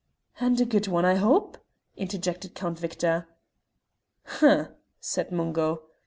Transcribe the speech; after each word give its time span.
"And 0.39 0.59
a 0.59 0.65
good 0.65 0.87
one, 0.87 1.05
I 1.05 1.13
hope?" 1.13 1.59
interjected 1.95 2.55
Count 2.55 2.79
Victor. 2.79 3.27
"Humph!" 4.25 4.69
said 4.99 5.31
Mungo. 5.31 5.83